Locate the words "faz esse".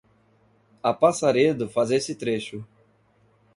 1.69-2.15